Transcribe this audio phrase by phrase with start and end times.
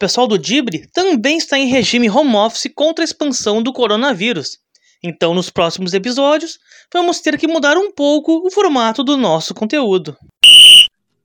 [0.00, 4.56] O pessoal do Dibre também está em regime home office contra a expansão do coronavírus.
[5.04, 6.58] Então, nos próximos episódios,
[6.90, 10.16] vamos ter que mudar um pouco o formato do nosso conteúdo.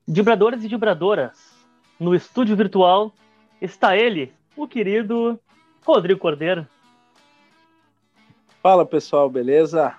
[0.06, 1.56] Dibradores e dibradoras,
[1.98, 3.14] no estúdio virtual
[3.62, 5.40] está ele, o querido
[5.82, 6.68] Rodrigo Cordeiro.
[8.62, 9.96] Fala pessoal, beleza?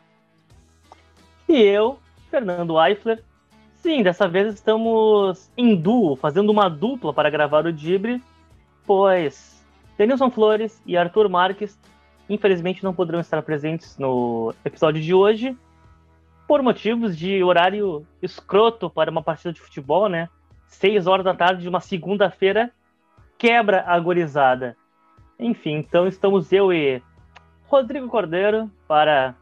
[1.48, 1.98] E eu,
[2.30, 3.24] Fernando Eifler.
[3.76, 8.20] Sim, dessa vez estamos em duo, fazendo uma dupla para gravar o Dibre,
[8.86, 9.64] pois
[9.98, 11.78] Denilson Flores e Arthur Marques
[12.28, 15.56] infelizmente não poderão estar presentes no episódio de hoje
[16.46, 20.28] por motivos de horário escroto para uma partida de futebol, né?
[20.66, 22.70] Seis horas da tarde de uma segunda-feira
[23.36, 24.76] quebra a gorizada.
[25.38, 27.02] Enfim, então estamos eu e
[27.66, 29.34] Rodrigo Cordeiro para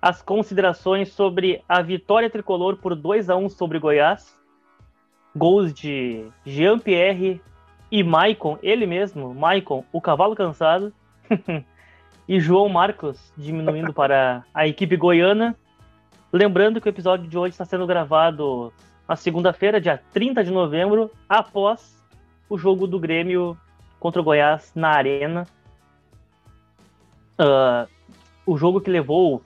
[0.00, 4.38] as considerações sobre a vitória tricolor por 2 a 1 sobre Goiás.
[5.36, 7.40] Gols de Jean-Pierre
[7.90, 10.92] e Maicon, ele mesmo, Maicon, o cavalo cansado.
[12.28, 15.56] e João Marcos diminuindo para a equipe goiana.
[16.30, 18.72] Lembrando que o episódio de hoje está sendo gravado
[19.08, 22.04] na segunda-feira, dia 30 de novembro, após
[22.48, 23.56] o jogo do Grêmio
[23.98, 25.46] contra o Goiás na Arena.
[27.40, 27.88] Uh,
[28.44, 29.42] o jogo que levou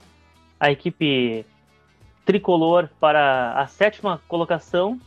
[0.59, 1.45] a equipe
[2.25, 4.99] tricolor para a sétima colocação,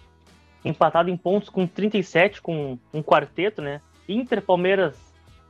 [0.69, 3.81] empatado em pontos com 37, com um quarteto, né?
[4.09, 4.97] Inter, Palmeiras,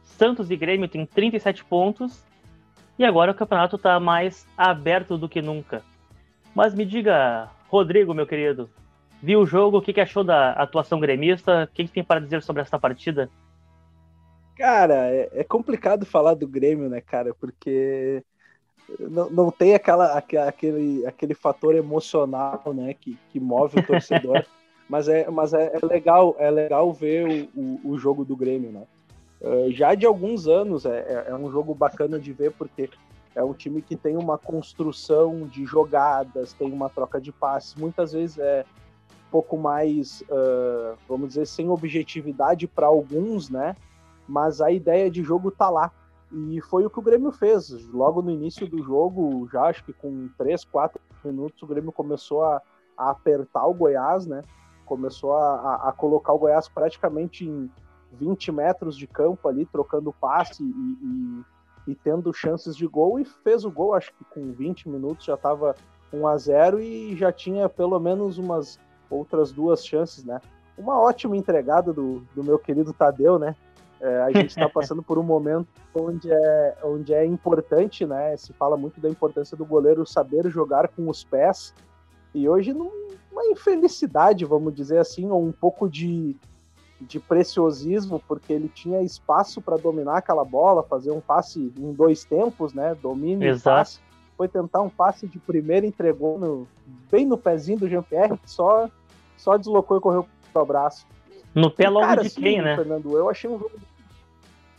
[0.02, 2.24] Santos e Grêmio têm 37 pontos
[2.98, 5.82] e agora o campeonato está mais aberto do que nunca.
[6.54, 8.70] Mas me diga, Rodrigo, meu querido,
[9.22, 9.78] viu o jogo?
[9.78, 11.64] O que, que achou da atuação gremista?
[11.64, 13.28] O que, que tem para dizer sobre essa partida?
[14.56, 17.34] Cara, é, é, complicado falar do Grêmio, né, cara?
[17.34, 18.22] Porque
[18.98, 24.44] não, não tem aquela, aquele, aquele fator emocional, né, que, que move o torcedor.
[24.88, 28.70] mas é, mas é, é, legal, é legal ver o, o, o jogo do Grêmio,
[28.70, 28.84] né?
[29.40, 32.88] Uh, já de alguns anos é, é, é, um jogo bacana de ver porque
[33.34, 38.12] é um time que tem uma construção de jogadas, tem uma troca de passes, muitas
[38.12, 38.64] vezes é
[39.28, 43.76] um pouco mais, uh, vamos dizer, sem objetividade para alguns, né?
[44.26, 45.92] Mas a ideia de jogo tá lá.
[46.32, 47.70] E foi o que o Grêmio fez.
[47.92, 52.42] Logo no início do jogo, já acho que com 3, 4 minutos, o Grêmio começou
[52.42, 52.60] a,
[52.96, 54.42] a apertar o Goiás, né?
[54.86, 57.70] Começou a, a, colocar o Goiás praticamente em
[58.12, 60.66] 20 metros de campo ali, trocando passe e,
[61.88, 65.26] e, e, tendo chances de gol, e fez o gol, acho que com 20 minutos
[65.26, 65.74] já estava
[66.12, 68.78] 1 a 0 e já tinha pelo menos umas
[69.10, 70.40] outras duas chances, né?
[70.78, 73.56] Uma ótima entregada do, do meu querido Tadeu, né?
[74.00, 78.36] É, a gente está passando por um momento onde é, onde é importante, né?
[78.36, 81.74] Se fala muito da importância do goleiro saber jogar com os pés.
[82.34, 82.74] E hoje,
[83.36, 86.34] numa infelicidade, vamos dizer assim, ou um pouco de,
[86.98, 92.24] de preciosismo, porque ele tinha espaço para dominar aquela bola, fazer um passe em dois
[92.24, 92.96] tempos, né?
[93.00, 93.76] Domínio Exato.
[93.76, 94.00] e passe.
[94.36, 96.66] Foi tentar um passe de primeira, entregou no,
[97.10, 98.88] bem no pezinho do Jean-Pierre, que só,
[99.36, 101.06] só deslocou e correu para o braço.
[101.54, 102.76] No pé logo cara, de assim, quem, né?
[102.76, 103.72] Fernando, eu achei um jogo.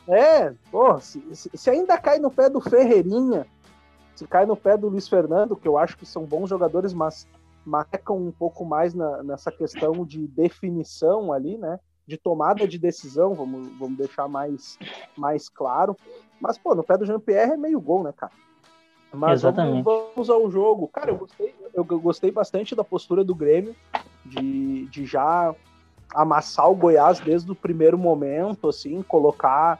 [0.07, 3.45] É, pô, se, se, ainda cai no pé do Ferreirinha,
[4.16, 7.28] se cai no pé do Luiz Fernando, que eu acho que são bons jogadores, mas
[7.67, 11.79] marcam um pouco mais na, nessa questão de definição ali, né?
[12.07, 14.79] de tomada de decisão, vamos, vamos deixar mais,
[15.17, 15.95] mais claro.
[16.39, 18.31] Mas, pô, no pé do Jean-Pierre é meio gol, né, cara?
[19.13, 20.88] Mas vamos, vamos, ao jogo.
[20.88, 23.75] Cara, eu gostei, eu gostei bastante da postura do Grêmio,
[24.25, 25.53] de, de já
[26.13, 29.79] amassar o Goiás desde o primeiro momento, assim, colocar,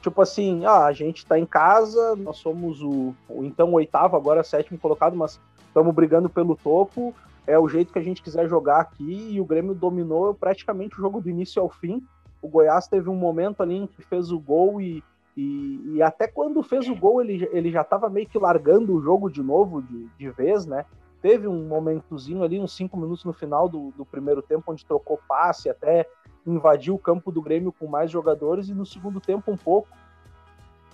[0.00, 4.42] tipo assim, ah, a gente tá em casa, nós somos o, o então oitavo, agora
[4.42, 5.38] sétimo colocado, mas
[5.68, 7.14] estamos brigando pelo topo,
[7.46, 11.00] é o jeito que a gente quiser jogar aqui e o Grêmio dominou praticamente o
[11.00, 12.02] jogo do início ao fim.
[12.42, 15.02] O Goiás teve um momento ali em que fez o gol e,
[15.36, 19.00] e, e até quando fez o gol ele, ele já estava meio que largando o
[19.00, 20.84] jogo de novo, de, de vez, né?
[21.22, 25.18] Teve um momentozinho ali, uns cinco minutos no final do, do primeiro tempo, onde trocou
[25.26, 26.06] passe, até
[26.46, 29.88] invadiu o campo do Grêmio com mais jogadores, e no segundo tempo um pouco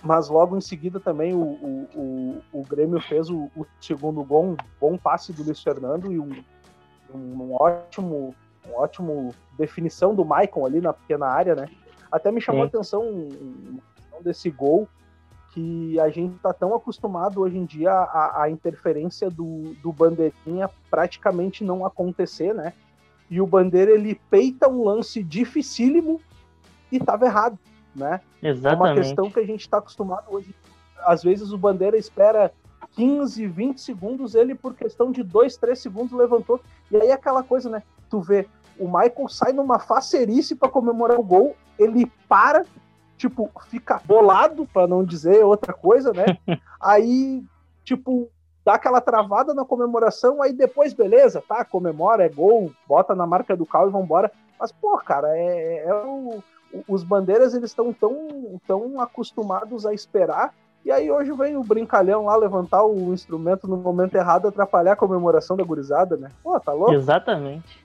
[0.05, 4.51] mas logo em seguida também o, o, o, o Grêmio fez o, o, segundo gol,
[4.51, 6.45] um bom passe do Luiz Fernando e um,
[7.15, 8.35] um, ótimo
[8.69, 11.69] um ótimo definição do Maicon ali na pequena área, né?
[12.13, 12.65] Até me chamou Sim.
[12.65, 13.29] a atenção
[14.23, 14.89] desse gol
[15.53, 20.69] que a gente está tão acostumado hoje em dia a, a interferência do, do Bandeirinha
[20.91, 22.75] praticamente não acontecer, né?
[23.31, 26.21] E o Bandeira ele peita um lance dificílimo
[26.93, 27.59] e estava errado
[27.95, 28.21] né?
[28.43, 28.89] Exatamente.
[28.89, 30.55] É uma questão que a gente está acostumado hoje.
[30.99, 32.53] Às vezes o Bandeira espera
[32.93, 36.61] 15, 20 segundos, ele por questão de 2, 3 segundos levantou.
[36.91, 37.83] E aí aquela coisa, né?
[38.09, 38.47] Tu vê
[38.79, 42.65] o Michael sai numa facerice para comemorar o gol, ele para,
[43.17, 46.25] tipo, fica bolado, para não dizer outra coisa, né?
[46.81, 47.43] aí,
[47.85, 48.29] tipo,
[48.65, 53.57] dá aquela travada na comemoração, aí depois, beleza, tá, comemora, é gol, bota na marca
[53.57, 54.31] do carro e vambora.
[54.59, 56.43] Mas, pô, cara, é, é o,
[56.89, 60.53] os bandeiras, eles estão tão, tão acostumados a esperar
[60.85, 64.97] e aí hoje vem o brincalhão lá levantar o instrumento no momento errado, atrapalhar a
[64.97, 66.31] comemoração da gurizada, né?
[66.43, 66.93] Pô, tá louco?
[66.93, 67.83] Exatamente.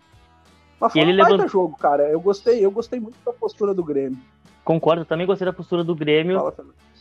[0.80, 2.10] Mas foi E um ele baita levant- jogo, cara.
[2.10, 4.18] Eu gostei, eu gostei muito da postura do Grêmio.
[4.66, 6.54] Concordo, também gostei da postura do Grêmio.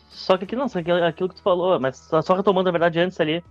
[0.08, 2.72] Só que aqui não, só que aquilo que tu falou, mas só, só retomando a
[2.72, 3.42] verdade antes ali.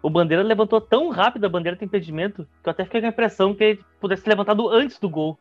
[0.00, 3.10] O Bandeira levantou tão rápido a bandeira de impedimento que eu até fiquei com a
[3.10, 5.36] impressão que ele pudesse ter levantado antes do gol.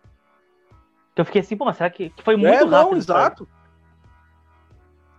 [1.17, 2.69] Que eu fiquei assim, pô, mas será que, que foi muito é, rápido?
[2.69, 3.47] não, exato.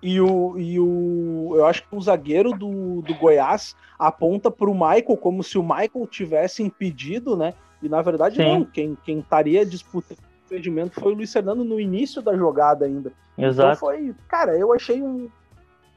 [0.01, 1.55] E o, e o.
[1.57, 6.07] Eu acho que o zagueiro do, do Goiás aponta pro Michael como se o Michael
[6.09, 7.53] tivesse impedido, né?
[7.83, 8.45] E na verdade Sim.
[8.45, 8.65] não.
[8.65, 13.13] Quem, quem estaria disputando o impedimento foi o Luiz Fernando no início da jogada ainda.
[13.37, 13.81] Então Exato.
[13.81, 15.29] foi, cara, eu achei um,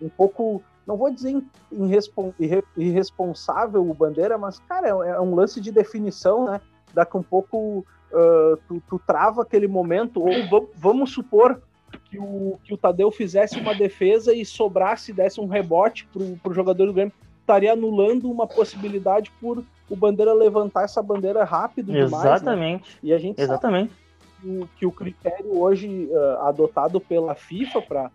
[0.01, 1.39] um pouco, não vou dizer
[1.71, 6.59] irrespon- irre- irresponsável o Bandeira, mas, cara, é, é um lance de definição, né?
[6.92, 11.62] Daqui um pouco ah, tu, tu trava aquele momento, ou va- vamos supor
[12.06, 16.54] que o, que o Tadeu fizesse uma defesa e sobrasse, desse um rebote pro, pro
[16.54, 22.12] jogador do Grêmio, estaria anulando uma possibilidade por o Bandeira levantar essa bandeira rápido demais,
[22.12, 22.19] né?
[22.36, 22.98] Exatamente.
[23.04, 23.94] E a gente sabe Exatamente.
[24.42, 28.12] que o, que o critério hoje ah, adotado pela FIFA para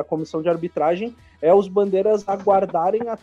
[0.00, 3.18] a comissão de arbitragem é os bandeiras aguardarem a-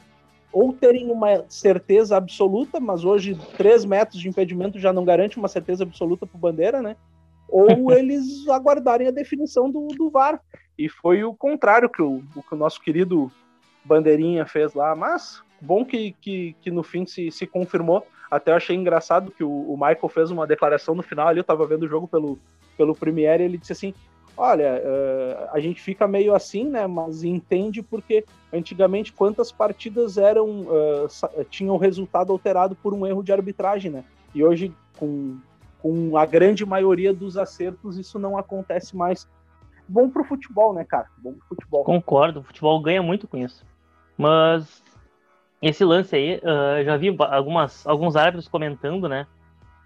[0.55, 5.49] ou terem uma certeza absoluta, mas hoje 3 metros de impedimento já não garante uma
[5.49, 6.95] certeza absoluta para o bandeira, né?
[7.49, 10.39] Ou eles aguardarem a definição do, do VAR.
[10.79, 13.29] E foi o contrário que o, que o nosso querido
[13.83, 18.07] Bandeirinha fez lá, mas bom que, que, que no fim se, se confirmou.
[18.31, 21.43] Até eu achei engraçado que o, o Michael fez uma declaração no final ali, eu
[21.43, 22.39] tava vendo o jogo pelo,
[22.77, 23.93] pelo Premiere, e ele disse assim,
[24.37, 30.65] olha, eh, a gente fica meio assim, né, mas entende porque antigamente quantas partidas eram,
[31.09, 34.03] sa- tinham resultado alterado por um erro de arbitragem, né,
[34.33, 35.37] e hoje com,
[35.81, 39.27] com a grande maioria dos acertos isso não acontece mais.
[39.87, 41.07] Bom pro futebol, né, cara?
[41.17, 41.83] Bom pro futebol.
[41.83, 43.63] Concordo, o futebol ganha muito com isso.
[44.17, 44.81] Mas
[45.61, 49.27] esse lance aí, ah, já vi algumas, alguns árbitros comentando, né?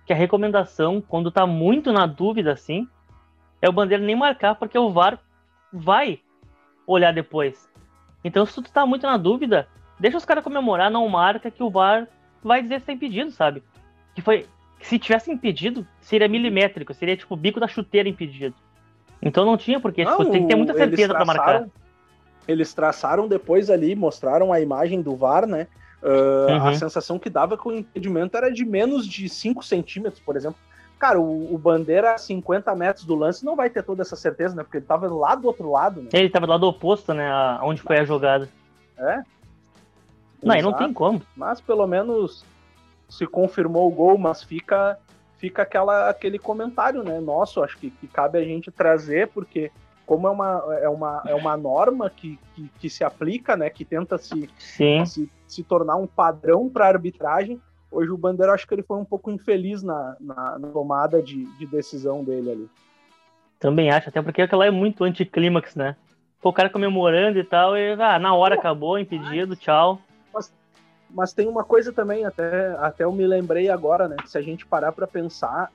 [0.05, 2.87] Que a recomendação, quando tá muito na dúvida assim,
[3.61, 5.19] é o bandeira nem marcar, porque o VAR
[5.71, 6.19] vai
[6.87, 7.69] olhar depois.
[8.23, 9.67] Então, se tu tá muito na dúvida,
[9.99, 12.07] deixa os caras comemorar, não marca, que o VAR
[12.43, 13.63] vai dizer se tá impedido, sabe?
[14.15, 14.45] Que foi.
[14.79, 18.55] que Se tivesse impedido, seria milimétrico, seria tipo o bico da chuteira impedido.
[19.21, 21.65] Então não tinha porque, tipo, Não, tem que ter muita eles certeza pra marcar.
[22.47, 25.67] Eles traçaram depois ali, mostraram a imagem do VAR, né?
[26.01, 26.73] A Uhum.
[26.75, 30.57] sensação que dava que o impedimento era de menos de 5 centímetros, por exemplo.
[30.99, 34.53] Cara, o, o Bandeira a 50 metros do lance não vai ter toda essa certeza,
[34.53, 34.63] né?
[34.63, 36.09] Porque ele tava lá do outro lado, né?
[36.11, 37.31] Ele tava do lado oposto, né?
[37.31, 38.49] a- Onde foi a jogada.
[38.97, 39.23] É.
[40.43, 41.21] Não, e não tem como.
[41.35, 42.43] Mas pelo menos
[43.07, 44.99] se confirmou o gol, mas fica
[45.37, 47.17] fica aquela, aquele comentário, né?
[47.21, 49.71] Nosso, acho que, que cabe a gente trazer, porque
[50.05, 53.69] como é uma, é uma, é uma norma que, que, que se aplica, né?
[53.69, 55.05] Que tenta se, Sim.
[55.05, 57.61] se, se tornar um padrão para arbitragem.
[57.91, 61.45] Hoje o Bandeira, acho que ele foi um pouco infeliz na, na, na tomada de,
[61.57, 62.69] de decisão dele ali.
[63.59, 65.95] Também acho, até porque aquela é muito anticlímax, né?
[66.41, 69.99] Pô, o cara comemorando e tal, e ah, na hora acabou, impedido, tchau.
[71.11, 74.15] Mas tem uma coisa também, até, até eu me lembrei agora, né?
[74.21, 75.71] Que se a gente parar para pensar,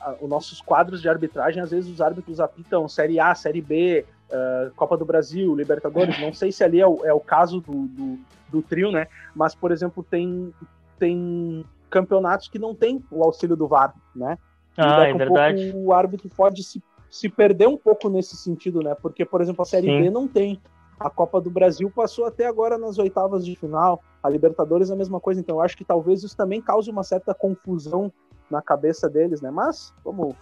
[0.00, 4.06] a- os nossos quadros de arbitragem, às vezes os árbitros apitam Série A, Série B,
[4.30, 6.18] ah, Copa do Brasil, Libertadores.
[6.20, 8.18] Não sei se ali é o, é o caso do, do,
[8.48, 9.06] do trio, né?
[9.34, 10.52] Mas, por exemplo, tem,
[10.98, 14.38] tem campeonatos que não tem o auxílio do VAR, né?
[14.76, 15.72] E Ah, é a verdade.
[15.72, 18.94] pouco o árbitro pode se, se perder um pouco nesse sentido, né?
[18.94, 20.02] Porque, por exemplo, a Série Sim.
[20.02, 20.60] B não tem.
[21.00, 24.02] A Copa do Brasil passou até agora nas oitavas de final.
[24.22, 25.40] A Libertadores é a mesma coisa.
[25.40, 28.12] Então, eu acho que talvez isso também cause uma certa confusão
[28.50, 29.50] na cabeça deles, né?
[29.50, 30.34] Mas, vamos.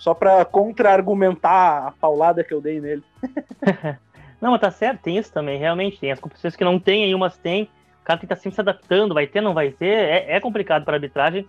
[0.00, 3.04] Só para contra-argumentar a paulada que eu dei nele.
[4.40, 6.00] Não, mas tá certo, tem isso também, realmente.
[6.00, 7.64] Tem as competições que não tem, aí umas tem.
[7.64, 9.92] O cara tem que estar sempre se adaptando, vai ter, não vai ter.
[9.92, 11.46] É, é complicado pra arbitragem.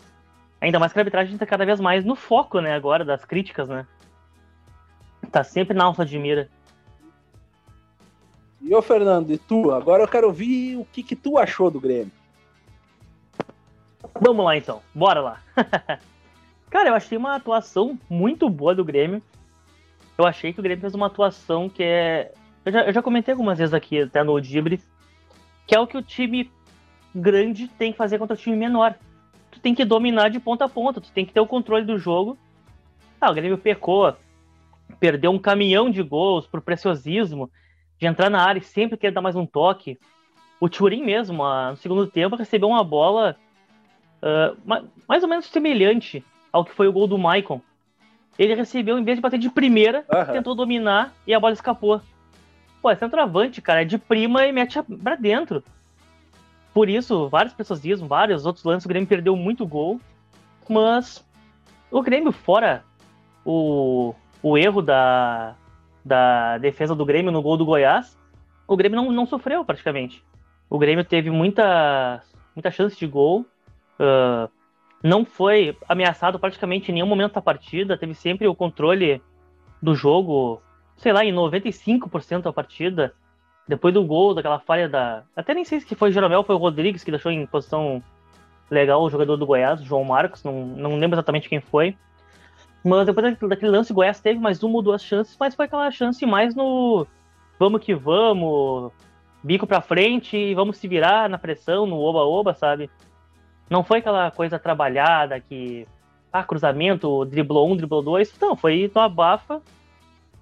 [0.60, 3.70] Ainda mais que a arbitragem tá cada vez mais no foco, né, agora, das críticas,
[3.70, 3.88] né?
[5.32, 6.50] Tá sempre na alça de mira.
[8.60, 9.72] E ô, Fernando, e tu?
[9.72, 12.12] Agora eu quero ouvir o que, que tu achou do Grêmio.
[14.20, 15.40] Vamos lá então, bora lá.
[16.72, 19.22] Cara, eu achei uma atuação muito boa do Grêmio.
[20.18, 22.34] Eu achei que o Grêmio fez uma atuação que é.
[22.66, 24.80] Eu já, eu já comentei algumas vezes aqui, até no Dibre,
[25.68, 26.50] que é o que o time
[27.14, 28.96] grande tem que fazer contra o time menor.
[29.52, 31.98] Tu tem que dominar de ponta a ponta, tu tem que ter o controle do
[31.98, 32.38] jogo.
[33.20, 34.16] Ah, o Grêmio pecou,
[34.98, 37.52] perdeu um caminhão de gols por preciosismo,
[38.00, 40.00] de entrar na área e sempre querer dar mais um toque.
[40.58, 43.36] O Turin mesmo, no segundo tempo, recebeu uma bola
[44.24, 47.62] uh, mais ou menos semelhante ao que foi o gol do Maicon.
[48.38, 50.34] Ele recebeu, em vez de bater de primeira, uhum.
[50.34, 52.02] tentou dominar e a bola escapou.
[52.82, 55.64] Pô, é centroavante, cara, é de prima e mete pra dentro.
[56.74, 60.00] Por isso, várias pessoas dizem, vários outros lances, o Grêmio perdeu muito gol.
[60.70, 61.24] Mas
[61.92, 62.84] o Grêmio, fora
[63.46, 65.56] o, o erro da,
[66.04, 68.18] da defesa do Grêmio no gol do Goiás,
[68.68, 70.24] o Grêmio não, não sofreu praticamente.
[70.70, 72.24] O Grêmio teve muita,
[72.56, 73.46] muita chance de gol.
[74.00, 74.50] Uh,
[75.04, 77.98] não foi ameaçado praticamente em nenhum momento da partida.
[77.98, 79.22] Teve sempre o controle
[79.82, 80.62] do jogo,
[80.98, 83.14] sei lá, em 95% da partida.
[83.68, 85.24] Depois do gol, daquela falha da.
[85.36, 88.04] Até nem sei se foi Jeromel, foi o Rodrigues que deixou em posição
[88.70, 91.96] legal o jogador do Goiás, João Marcos, não, não lembro exatamente quem foi.
[92.84, 95.92] Mas depois daquele lance, o Goiás teve mais uma ou duas chances, mas foi aquela
[95.92, 97.06] chance mais no
[97.60, 98.92] vamos que vamos,
[99.44, 102.90] bico pra frente e vamos se virar na pressão, no oba-oba, sabe?
[103.72, 105.88] Não foi aquela coisa trabalhada que,
[106.30, 108.38] ah, cruzamento, driblou um, driblou dois.
[108.38, 109.62] Não, foi no abafa.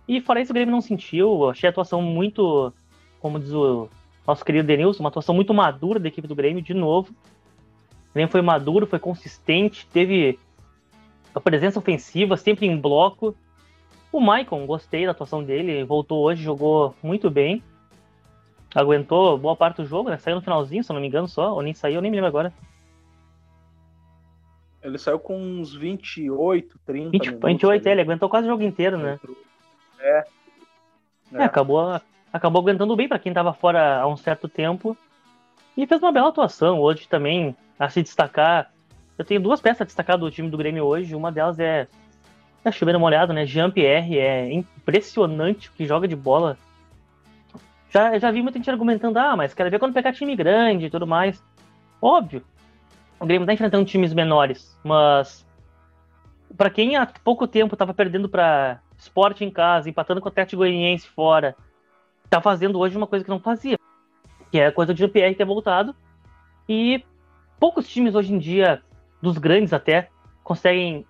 [0.07, 1.47] E fora isso, o Grêmio não sentiu.
[1.47, 2.73] Achei a atuação muito,
[3.19, 3.87] como diz o
[4.25, 7.11] nosso querido Denilson, uma atuação muito madura da equipe do Grêmio, de novo.
[7.11, 10.39] O Grêmio foi maduro, foi consistente, teve
[11.35, 13.35] a presença ofensiva, sempre em bloco.
[14.11, 17.61] O Maicon, gostei da atuação dele, voltou hoje, jogou muito bem.
[18.73, 20.17] Aguentou boa parte do jogo, né?
[20.17, 21.53] Saiu no finalzinho, se eu não me engano, só.
[21.53, 22.51] Ou nem saiu, eu nem me lembro agora.
[24.81, 27.49] Ele saiu com uns 28, 30 20, minutos.
[27.49, 29.19] 28, é, ele aguentou quase o jogo inteiro, né?
[29.99, 30.25] É.
[31.33, 31.99] É, é acabou,
[32.31, 34.97] acabou aguentando bem para quem tava fora há um certo tempo.
[35.75, 38.71] E fez uma bela atuação hoje também, a se destacar.
[39.17, 41.15] Eu tenho duas peças a destacar do time do Grêmio hoje.
[41.15, 41.87] Uma delas é.
[42.63, 43.45] É chovendo molhado, né?
[43.45, 46.57] Jean-Pierre é impressionante o que joga de bola.
[47.89, 50.89] Já, já vi muita gente argumentando, ah, mas quero ver quando pegar time grande e
[50.89, 51.41] tudo mais.
[52.01, 52.43] Óbvio.
[53.19, 55.45] O Grêmio tá enfrentando times menores, mas.
[56.55, 60.57] para quem há pouco tempo tava perdendo para Sport em casa, empatando com o Atlético
[60.57, 61.55] Goianiense fora,
[62.29, 63.77] tá fazendo hoje uma coisa que não fazia.
[64.51, 65.95] Que é a coisa do Jean-Pierre ter voltado.
[66.67, 67.03] E
[67.59, 68.81] poucos times hoje em dia
[69.21, 70.09] dos grandes até,
[70.43, 71.05] conseguem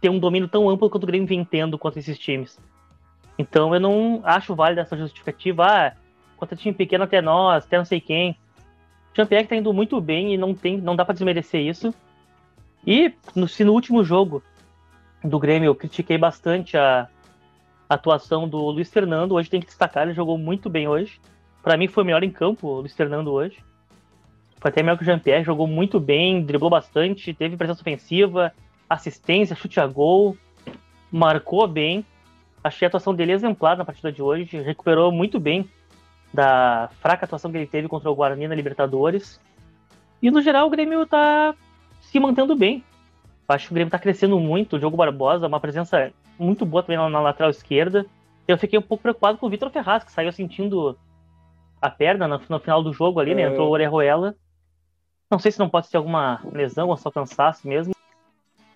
[0.00, 2.58] ter um domínio tão amplo quanto o Grêmio vem tendo quanto esses times.
[3.38, 5.92] Então eu não acho válida essa justificativa, ah,
[6.36, 8.36] quanto time pequeno até nós, até não sei quem.
[9.14, 11.94] Jean-Pierre tá indo muito bem e não, tem, não dá para desmerecer isso.
[12.86, 14.42] E no, se no último jogo
[15.22, 17.08] do Grêmio eu critiquei bastante a,
[17.88, 21.20] a atuação do Luiz Fernando, hoje tem que destacar, ele jogou muito bem hoje.
[21.62, 23.58] Para mim foi o melhor em campo o Luiz Fernando hoje.
[24.58, 28.52] Foi até melhor que o Jean-Pierre, jogou muito bem, driblou bastante, teve presença ofensiva,
[28.88, 30.36] assistência, chute a gol,
[31.10, 32.04] marcou bem.
[32.64, 35.68] Achei a atuação dele exemplar na partida de hoje, recuperou muito bem
[36.32, 39.40] da fraca atuação que ele teve contra o Guarani na Libertadores.
[40.20, 41.54] E no geral o Grêmio tá
[42.00, 42.84] se mantendo bem.
[43.48, 44.76] Acho que o Grêmio tá crescendo muito.
[44.76, 48.06] O Diogo Barbosa, uma presença muito boa também na, na lateral esquerda.
[48.48, 50.96] Eu fiquei um pouco preocupado com o Vitor Ferraz, que saiu sentindo
[51.80, 53.42] a perna no, no final do jogo ali, né?
[53.42, 54.34] Entrou o Orejuela.
[55.30, 57.94] Não sei se não pode ser alguma lesão ou só cansaço mesmo.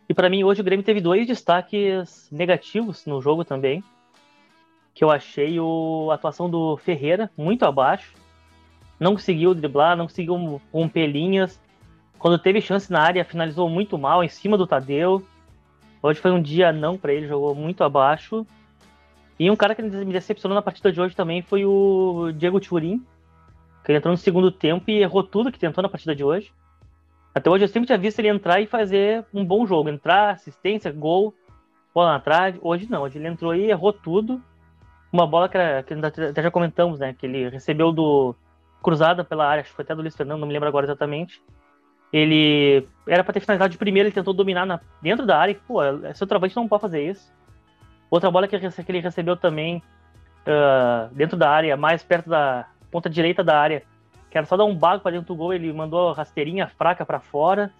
[0.08, 3.82] E para mim hoje o Grêmio teve dois destaques negativos no jogo também.
[4.96, 8.14] Que eu achei o, a atuação do Ferreira muito abaixo.
[8.98, 11.60] Não conseguiu driblar, não conseguiu romper linhas.
[12.18, 15.22] Quando teve chance na área, finalizou muito mal, em cima do Tadeu.
[16.02, 18.46] Hoje foi um dia não para ele, jogou muito abaixo.
[19.38, 23.04] E um cara que me decepcionou na partida de hoje também foi o Diego Turin,
[23.84, 26.50] que ele entrou no segundo tempo e errou tudo que tentou na partida de hoje.
[27.34, 29.90] Até hoje eu sempre tinha visto ele entrar e fazer um bom jogo.
[29.90, 31.34] Entrar, assistência, gol,
[31.94, 32.58] bola na trave.
[32.62, 34.40] Hoje não, hoje ele entrou e errou tudo.
[35.16, 37.14] Uma bola que, era, que até já comentamos, né?
[37.14, 38.36] Que ele recebeu do
[38.82, 41.42] cruzada pela área, acho que foi até do Luiz Fernando, não me lembro agora exatamente.
[42.12, 45.52] Ele era para ter finalizado de primeira, ele tentou dominar na, dentro da área.
[45.52, 45.80] E, pô,
[46.14, 47.32] seu travante não pode fazer isso.
[48.10, 49.82] Outra bola que, que ele recebeu também
[50.46, 53.82] uh, dentro da área, mais perto da, ponta direita da área,
[54.30, 57.20] que era só dar um bago para dentro do gol, ele mandou rasteirinha fraca para
[57.20, 57.72] fora.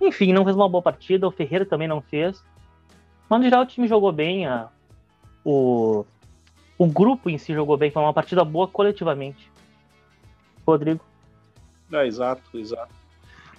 [0.00, 2.44] Enfim, não fez uma boa partida, o Ferreira também não fez.
[3.28, 4.44] Mas no geral o time jogou bem,
[5.44, 6.04] o,
[6.78, 9.50] o grupo em si jogou bem, foi uma partida boa coletivamente.
[10.66, 11.00] Rodrigo.
[11.92, 12.94] É, exato, exato.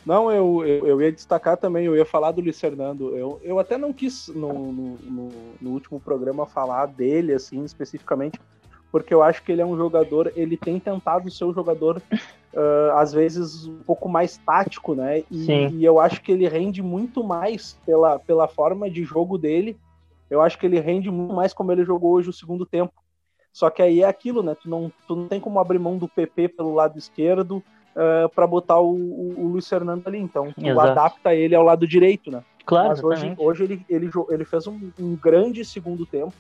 [0.05, 3.15] Não, eu, eu, eu, ia destacar também, eu ia falar do Luiz Fernando.
[3.15, 5.29] Eu, eu até não quis no, no,
[5.61, 8.39] no, último programa falar dele, assim, especificamente,
[8.91, 12.01] porque eu acho que ele é um jogador, ele tem tentado ser o jogador
[12.53, 15.23] uh, às vezes um pouco mais tático, né?
[15.29, 19.77] E, e, eu acho que ele rende muito mais pela, pela forma de jogo dele.
[20.29, 22.93] Eu acho que ele rende muito mais como ele jogou hoje o segundo tempo.
[23.51, 24.55] Só que aí é aquilo, né?
[24.55, 27.57] Tu não, tu não tem como abrir mão do PP pelo lado esquerdo
[27.95, 30.19] uh, ah, para botar o, o, o, Luiz Fernando ali.
[30.19, 30.91] Então, tu Exato.
[30.91, 32.43] adapta ele ao lado direito, né?
[32.65, 36.33] Claro, Mas hoje, hoje ele, ele, ele fez um, um, grande segundo tempo.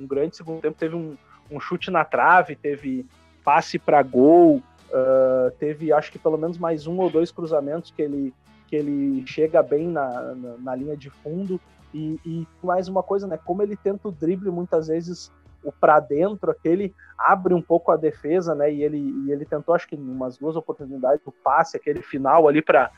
[0.00, 0.78] Um grande segundo tempo.
[0.78, 1.16] Teve um,
[1.50, 3.06] um chute na trave, teve
[3.44, 8.00] passe para gol, uh, teve acho que pelo menos mais um ou dois cruzamentos que
[8.00, 8.32] ele,
[8.66, 11.60] que ele chega bem na, na, na linha de fundo.
[11.92, 13.38] E, e, mais uma coisa, né?
[13.44, 15.30] Como ele tenta o drible muitas vezes
[15.64, 18.72] o para dentro, aquele abre um pouco a defesa, né?
[18.72, 22.46] E ele, e ele tentou, acho que em umas duas oportunidades, o passe, aquele final
[22.46, 22.90] ali para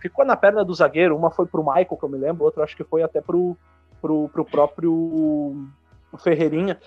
[0.00, 1.16] ficou na perna do zagueiro.
[1.16, 3.56] Uma foi pro Michael, que eu me lembro, outra acho que foi até pro,
[4.00, 5.68] pro, pro próprio
[6.18, 6.78] Ferreirinha.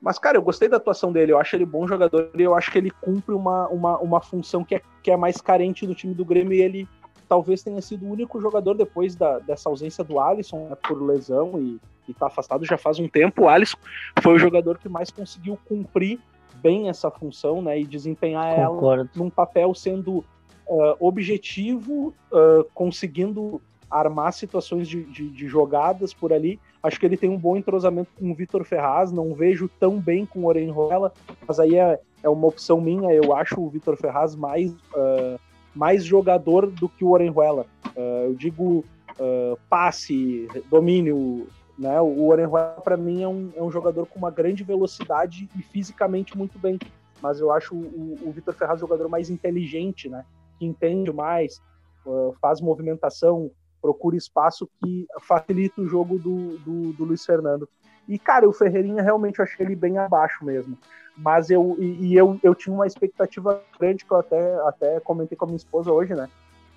[0.00, 2.70] Mas, cara, eu gostei da atuação dele, eu acho ele bom jogador e eu acho
[2.70, 6.14] que ele cumpre uma, uma, uma função que é, que é mais carente no time
[6.14, 6.88] do Grêmio e ele
[7.28, 11.60] talvez tenha sido o único jogador depois da, dessa ausência do Alisson né, por lesão
[11.60, 11.78] e,
[12.10, 13.42] está afastado já faz um tempo.
[13.42, 13.76] O Alisson
[14.22, 16.18] foi o jogador que mais conseguiu cumprir
[16.54, 19.02] bem essa função né, e desempenhar Concordo.
[19.02, 20.24] ela num papel sendo
[20.66, 26.58] uh, objetivo, uh, conseguindo armar situações de, de, de, jogadas por ali.
[26.82, 30.26] Acho que ele tem um bom entrosamento com o Vitor Ferraz, não vejo tão bem
[30.26, 31.12] com o Orenrola,
[31.46, 33.12] mas aí é, é uma opção minha.
[33.12, 34.72] Eu acho o Vitor Ferraz mais.
[34.72, 35.38] Uh,
[35.74, 37.66] mais jogador do que o Orenjuela.
[37.96, 38.84] Uh, eu digo
[39.18, 41.46] uh, passe, domínio,
[41.78, 42.00] né?
[42.00, 46.36] O Orenjuela para mim é um, é um jogador com uma grande velocidade e fisicamente
[46.36, 46.78] muito bem,
[47.22, 50.24] mas eu acho o, o Vitor Ferraz jogador mais inteligente, né?
[50.58, 51.60] Que entende mais,
[52.04, 57.68] uh, faz movimentação, procura espaço que facilita o jogo do, do, do Luiz Fernando.
[58.08, 60.76] E, cara, o Ferreirinha realmente eu achei ele bem abaixo mesmo.
[61.16, 65.36] Mas eu, e, e, eu, eu tinha uma expectativa grande que eu até, até comentei
[65.36, 66.28] com a minha esposa hoje, né?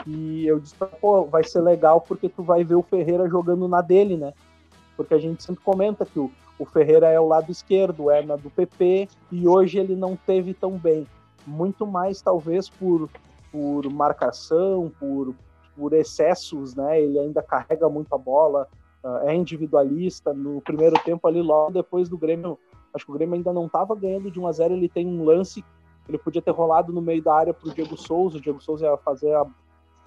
[0.06, 3.82] E eu disse, pô, vai ser legal porque tu vai ver o Ferreira jogando na
[3.82, 4.34] dele, né?
[4.98, 8.36] Porque a gente sempre comenta que o, o Ferreira é o lado esquerdo, é na
[8.36, 11.08] do PP, e hoje ele não teve tão bem.
[11.46, 13.10] Muito mais, talvez, por,
[13.52, 15.36] por marcação, por,
[15.78, 17.00] por excessos, né?
[17.00, 18.68] Ele ainda carrega muito a bola,
[19.24, 20.34] é individualista.
[20.34, 22.58] No primeiro tempo ali, logo depois do Grêmio
[22.94, 25.24] Acho que o Grêmio ainda não estava ganhando de 1 a 0 Ele tem um
[25.24, 25.64] lance,
[26.08, 28.38] ele podia ter rolado no meio da área para o Diego Souza.
[28.38, 29.46] O Diego Souza ia fazer a,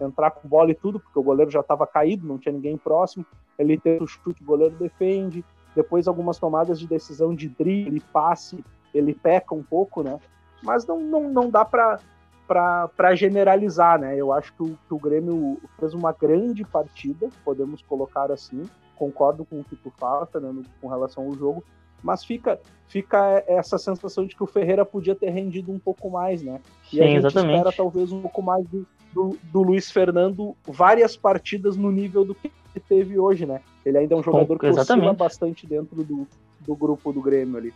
[0.00, 3.24] entrar com bola e tudo, porque o goleiro já estava caído, não tinha ninguém próximo.
[3.59, 5.44] Ele tenta o chute, o goleiro defende.
[5.74, 10.20] Depois, algumas tomadas de decisão de drible, passe, ele peca um pouco, né?
[10.62, 11.98] Mas não, não, não dá para
[12.46, 14.14] para generalizar, né?
[14.18, 18.64] Eu acho que o, que o Grêmio fez uma grande partida, podemos colocar assim.
[18.96, 21.64] Concordo com o que tu fala, Fernando, com relação ao jogo,
[22.02, 26.42] mas fica fica essa sensação de que o Ferreira podia ter rendido um pouco mais,
[26.42, 26.61] né?
[26.92, 27.57] E Sim, a gente exatamente.
[27.57, 32.35] espera talvez um pouco mais do, do, do, Luiz Fernando várias partidas no nível do
[32.35, 33.61] que ele teve hoje, né?
[33.85, 36.26] Ele ainda é um jogador que oscila bastante dentro do,
[36.61, 37.74] do grupo do Grêmio ali.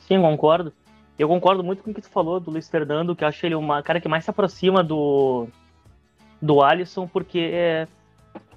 [0.00, 0.72] Sim, concordo.
[1.18, 3.54] Eu concordo muito com o que tu falou do Luiz Fernando, que eu acho ele
[3.54, 5.48] uma cara que mais se aproxima do
[6.42, 7.88] do Alisson, porque é,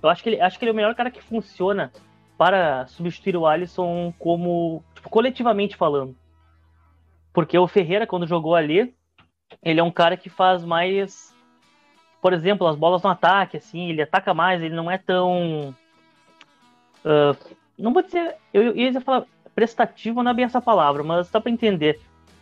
[0.01, 1.91] eu acho que ele acho que ele é o melhor cara que funciona
[2.37, 6.15] para substituir o Alisson como tipo, coletivamente falando.
[7.33, 8.95] Porque o Ferreira, quando jogou ali,
[9.63, 11.35] ele é um cara que faz mais.
[12.21, 15.75] Por exemplo, as bolas no ataque, assim, ele ataca mais, ele não é tão.
[17.05, 18.35] Uh, não vou dizer.
[18.53, 21.99] Eu, eu ia falar prestativo, não é bem essa palavra, mas dá para entender.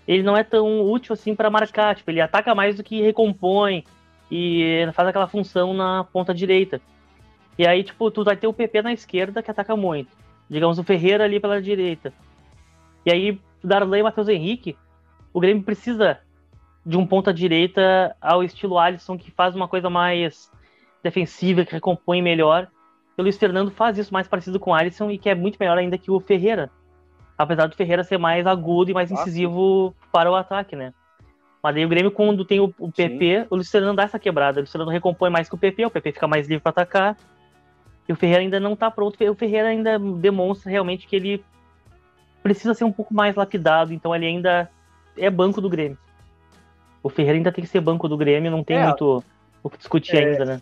[0.07, 3.83] Ele não é tão útil assim para marcar, tipo, ele ataca mais do que recompõe
[4.29, 6.81] e faz aquela função na ponta direita.
[7.57, 10.09] E aí, tipo, tu vai ter o PP na esquerda que ataca muito.
[10.49, 12.13] Digamos, o Ferreira ali pela direita.
[13.05, 14.77] E aí, Darley e Matheus Henrique,
[15.33, 16.19] o Grêmio precisa
[16.85, 20.51] de um ponta direita ao estilo Alisson, que faz uma coisa mais
[21.01, 22.67] defensiva, que recompõe melhor.
[23.17, 25.57] E o Luiz Fernando faz isso mais parecido com o Alisson e que é muito
[25.59, 26.69] melhor ainda que o Ferreira.
[27.37, 29.95] Apesar do Ferreira ser mais agudo e mais incisivo Nossa.
[30.11, 30.93] para o ataque, né?
[31.61, 33.47] Mas aí o Grêmio, quando tem o, o PP, Sim.
[33.49, 34.59] o Luiz Fernando dá essa quebrada.
[34.59, 37.17] O Luiz Fernando recompõe mais que o PP, o PP fica mais livre para atacar.
[38.07, 39.17] E o Ferreira ainda não está pronto.
[39.23, 41.43] O Ferreira ainda demonstra realmente que ele
[42.43, 44.69] precisa ser um pouco mais lapidado, então ele ainda
[45.17, 45.97] é banco do Grêmio.
[47.01, 49.23] O Ferreira ainda tem que ser banco do Grêmio, não tem é, muito
[49.63, 50.61] o que discutir é, ainda, né?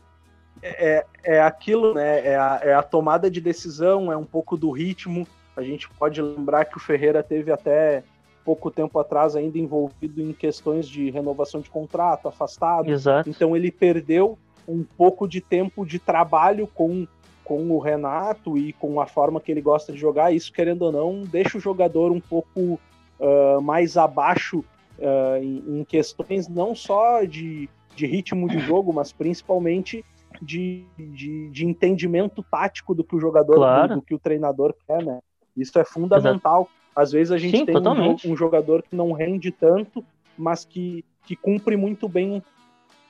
[0.62, 2.26] É, é aquilo, né?
[2.26, 5.28] É a, é a tomada de decisão, é um pouco do ritmo.
[5.58, 8.04] A gente pode lembrar que o Ferreira teve até
[8.46, 12.90] pouco tempo atrás ainda envolvido em questões de renovação de contrato, afastado.
[12.90, 13.30] Exato.
[13.30, 17.06] Então ele perdeu um pouco de tempo de trabalho com
[17.54, 20.92] com o Renato e com a forma que ele gosta de jogar, isso, querendo ou
[20.92, 22.80] não, deixa o jogador um pouco
[23.20, 24.64] uh, mais abaixo
[24.98, 30.04] uh, em, em, questões não só de, de ritmo de jogo, mas principalmente
[30.42, 33.90] de, de, de entendimento tático do que o jogador, claro.
[33.90, 35.20] do, do, que o treinador quer, né?
[35.56, 36.62] Isso é fundamental.
[36.62, 36.84] Exato.
[36.96, 40.04] Às vezes a gente Sim, tem um, um, jogador que não rende tanto,
[40.36, 42.44] mas que, que cumpre muito bem o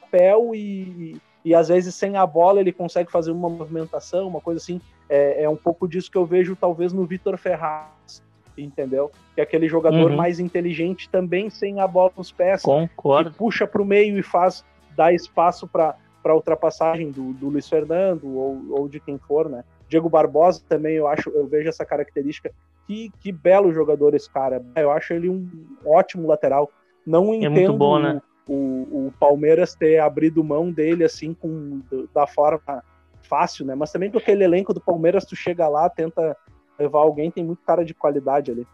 [0.02, 4.60] papel e, e às vezes sem a bola ele consegue fazer uma movimentação, uma coisa
[4.60, 4.80] assim.
[5.10, 8.24] É, é um pouco disso que eu vejo talvez no Vitor Ferraz,
[8.58, 9.12] entendeu?
[9.36, 10.16] Que é aquele jogador uhum.
[10.16, 13.32] mais inteligente também sem a bola nos pés, Concordo.
[13.32, 14.64] que puxa para o meio e faz
[14.96, 19.66] dá espaço para para ultrapassagem do, do Luiz Fernando ou, ou de quem for, né?
[19.90, 22.50] Diego Barbosa também eu acho, eu vejo essa característica.
[22.88, 24.64] Que, que belo jogador esse cara.
[24.76, 25.48] Eu acho ele um
[25.86, 26.72] ótimo lateral.
[27.06, 28.22] Não entendo é muito bom, né?
[28.48, 31.82] O, o Palmeiras ter abrido mão dele assim com
[32.14, 32.84] da forma
[33.22, 33.76] fácil, né?
[33.76, 36.36] Mas também com aquele elenco do Palmeiras, tu chega lá, tenta
[36.78, 38.68] levar alguém, tem muito cara de qualidade ali.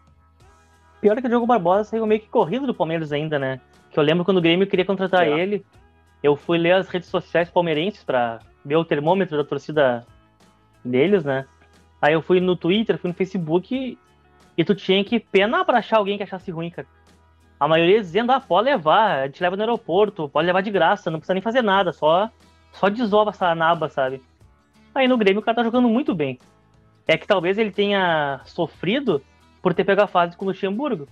[1.00, 3.60] Pior é que o Diogo Barbosa saiu meio que corrido do Palmeiras ainda, né?
[3.90, 5.30] Que eu lembro quando o Grêmio queria contratar é.
[5.30, 5.64] ele,
[6.22, 10.06] eu fui ler as redes sociais palmeirenses para ver o termômetro da torcida
[10.84, 11.46] deles, né?
[12.02, 13.98] Aí eu fui no Twitter, fui no Facebook
[14.56, 16.86] e tu tinha que penar pra achar alguém que achasse ruim, cara.
[17.60, 21.10] A maioria dizendo, ah, pode levar, a gente leva no aeroporto, pode levar de graça,
[21.10, 22.30] não precisa nem fazer nada, só,
[22.72, 24.22] só desova essa naba, sabe?
[24.94, 26.38] Aí no Grêmio o cara tá jogando muito bem.
[27.06, 29.22] É que talvez ele tenha sofrido
[29.60, 31.06] por ter pego a fase com o Luxemburgo.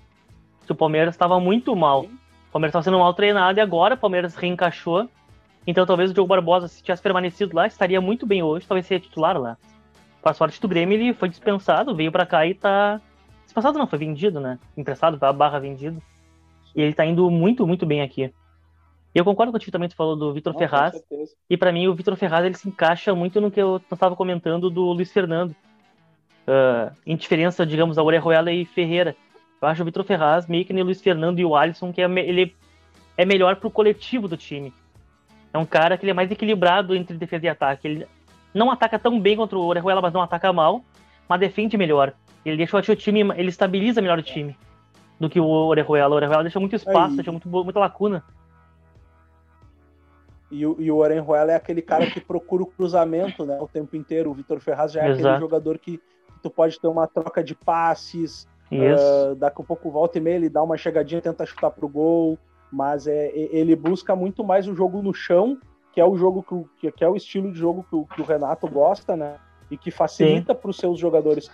[0.65, 2.05] Que o Palmeiras estava muito mal.
[2.05, 5.09] O Palmeiras estava sendo mal treinado e agora o Palmeiras reencaixou.
[5.67, 9.05] Então talvez o Diogo Barbosa, se tivesse permanecido lá, estaria muito bem hoje, talvez seria
[9.05, 9.59] titular lá.
[10.23, 13.01] Com a sorte do Grêmio, ele foi dispensado, veio para cá e tá.
[13.45, 14.59] Dispensado não, foi vendido, né?
[14.77, 16.03] Emprestado, a barra vendido.
[16.75, 18.33] E ele tá indo muito, muito bem aqui.
[19.15, 20.95] E eu concordo contigo também, tu falou do Vitor Ferraz.
[21.49, 24.71] E para mim, o Vitor Ferraz ele se encaixa muito no que eu estava comentando
[24.71, 25.55] do Luiz Fernando.
[26.47, 29.17] Uh, em diferença, digamos, da Orejuela e Ferreira.
[29.61, 32.01] Eu acho o Vitor Ferraz meio que nem o Luiz Fernando e o Alisson, que
[32.01, 32.55] é, ele
[33.17, 34.73] é melhor pro coletivo do time.
[35.53, 37.89] É um cara que ele é mais equilibrado entre defesa e ataque.
[37.89, 38.07] Ele
[38.55, 40.85] não ataca tão bem contra o Orejuela, mas não ataca mal,
[41.29, 42.13] mas defende melhor.
[42.45, 44.57] Ele deixa o time, ele estabiliza melhor o time
[45.19, 46.15] do que o Orejuela.
[46.15, 47.17] O Orejuela deixa muito espaço, Aí.
[47.17, 48.25] deixa muito, muita lacuna.
[50.51, 53.97] E, o, e o Orejuela é aquele cara que procura o cruzamento né, o tempo
[53.97, 54.31] inteiro.
[54.31, 55.27] O Vitor Ferraz já é Exato.
[55.27, 56.01] aquele jogador que
[56.43, 60.49] tu pode ter uma troca de passes, Uh, daqui a pouco volta e meia ele
[60.49, 62.39] dá uma chegadinha, tenta chutar pro gol,
[62.71, 65.59] mas é, ele busca muito mais o jogo no chão,
[65.93, 68.25] que é o jogo que, que é o estilo de jogo que o, que o
[68.25, 69.37] Renato gosta, né?
[69.71, 71.51] E que facilita para os seus jogadores.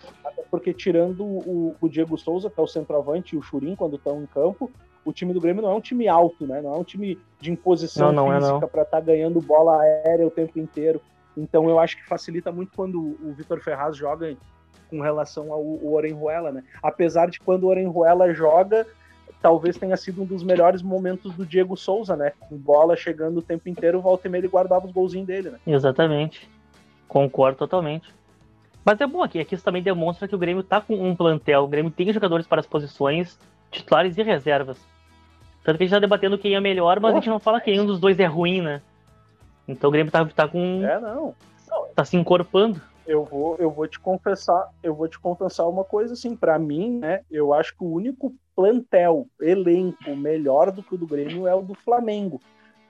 [0.55, 4.23] Porque tirando o, o, Diego Souza, que é o centroavante, e o Churin, quando estão
[4.23, 4.71] em campo,
[5.05, 6.62] o time do Grêmio não é um time alto, né?
[6.62, 9.40] Não é um time de imposição não, não é, física é, para estar tá ganhando
[9.40, 11.01] bola aérea o tempo inteiro.
[11.37, 14.37] Então eu acho que facilita muito quando o Vitor Ferraz joga
[14.88, 16.62] com relação ao, Orenjuela, né?
[16.81, 18.87] Apesar de quando o Orenjuela joga,
[19.43, 22.31] talvez tenha sido um dos melhores momentos do Diego Souza, né?
[22.49, 25.59] Com bola chegando o tempo inteiro, volta e meia ele guardava os golzinhos dele, né?
[25.67, 26.49] Exatamente.
[27.09, 28.14] Concordo totalmente.
[28.85, 31.64] Mas é bom aqui, aqui isso também demonstra que o Grêmio tá com um plantel,
[31.64, 33.38] o Grêmio tem jogadores para as posições
[33.70, 34.79] titulares e reservas.
[35.62, 37.61] Tanto que a gente tá debatendo quem é melhor, mas Poxa, a gente não fala
[37.61, 38.83] quem um dos dois é ruim, né?
[39.66, 40.85] Então o Grêmio tá, tá com.
[40.85, 41.35] É, não.
[41.68, 41.87] não.
[41.94, 46.14] Tá se encorpando eu vou, eu vou te confessar, eu vou te confessar uma coisa
[46.14, 47.20] assim, para mim, né?
[47.31, 51.62] Eu acho que o único plantel, elenco melhor do que o do Grêmio é o
[51.62, 52.40] do Flamengo.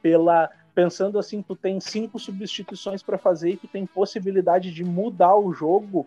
[0.00, 5.36] Pela pensando assim, tu tem cinco substituições para fazer e tu tem possibilidade de mudar
[5.36, 6.06] o jogo.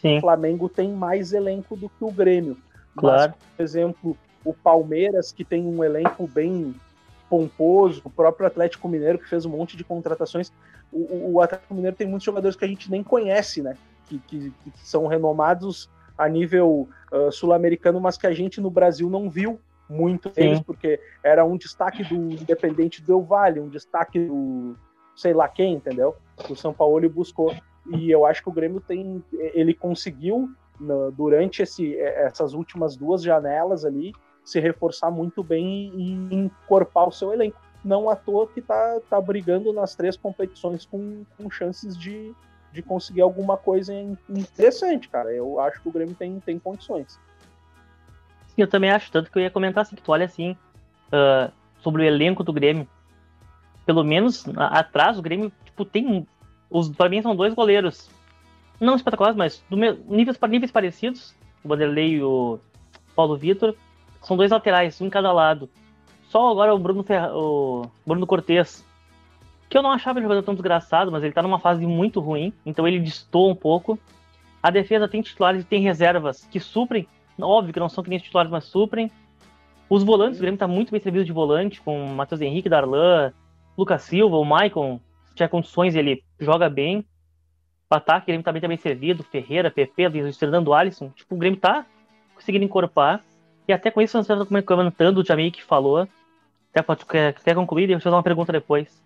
[0.00, 0.18] Sim.
[0.18, 2.56] O Flamengo tem mais elenco do que o Grêmio.
[2.96, 3.32] Claro.
[3.32, 6.74] Mas, por exemplo, o Palmeiras que tem um elenco bem
[7.28, 10.50] pomposo, o próprio Atlético Mineiro que fez um monte de contratações
[10.92, 13.76] o, o Atlético Mineiro tem muitos jogadores que a gente nem conhece, né?
[14.06, 19.08] Que, que, que são renomados a nível uh, sul-americano, mas que a gente no Brasil
[19.08, 24.76] não viu muito deles, porque era um destaque do Independente do Vale, um destaque do
[25.16, 26.16] sei lá quem, entendeu?
[26.48, 27.54] O São Paulo buscou.
[27.90, 29.22] E eu acho que o Grêmio tem.
[29.32, 30.48] Ele conseguiu,
[31.14, 34.12] durante esse, essas últimas duas janelas ali,
[34.44, 39.20] se reforçar muito bem e encorpar o seu elenco não à toa que tá, tá
[39.20, 42.34] brigando nas três competições com, com chances de,
[42.72, 43.94] de conseguir alguma coisa
[44.28, 45.32] interessante, cara.
[45.32, 47.18] Eu acho que o Grêmio tem, tem condições.
[48.58, 50.56] Eu também acho, tanto que eu ia comentar assim, que tu olha assim,
[51.12, 52.88] uh, sobre o elenco do Grêmio.
[53.86, 56.26] Pelo menos atrás, o Grêmio, tipo, tem.
[56.68, 58.10] Os, pra mim são dois goleiros.
[58.80, 61.34] Não espetaculares, mas do meu, níveis, níveis parecidos.
[61.64, 62.58] O Vanderlei e o
[63.14, 63.74] Paulo Vitor.
[64.22, 65.70] São dois laterais, um em cada lado.
[66.28, 67.34] Só agora o Bruno, Ferra...
[67.34, 68.84] o Bruno Cortes,
[69.68, 72.52] que eu não achava ele jogador tão desgraçado, mas ele tá numa fase muito ruim,
[72.66, 73.98] então ele distou um pouco.
[74.62, 77.06] A defesa tem titulares e tem reservas que suprem,
[77.46, 79.10] óbvio que não são que nem titulares, mas suprem.
[79.88, 83.32] Os volantes, o Grêmio tá muito bem servido de volante, com Matheus Henrique, Darlan,
[83.76, 87.04] Lucas Silva, o Maicon, se tiver condições, ele joga bem.
[87.90, 91.08] O ataque, o Grêmio também tá bem servido, Ferreira, PP, Fernando Alisson.
[91.10, 91.86] Tipo, o Grêmio tá
[92.34, 93.22] conseguindo encorpar.
[93.66, 96.06] E até com isso, você estava comentando, o Jamie que falou.
[96.70, 97.86] Até pode, quer, quer concluir?
[97.86, 99.02] Deixa eu fazer uma pergunta depois.